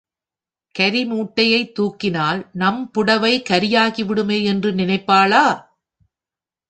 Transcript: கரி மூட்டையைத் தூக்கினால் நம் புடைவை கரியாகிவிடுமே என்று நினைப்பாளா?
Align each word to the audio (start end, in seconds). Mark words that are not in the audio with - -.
கரி 0.75 1.05
மூட்டையைத் 1.05 1.73
தூக்கினால் 1.79 2.47
நம் 2.51 2.91
புடைவை 2.97 3.33
கரியாகிவிடுமே 3.49 4.43
என்று 4.43 4.71
நினைப்பாளா? 4.71 5.45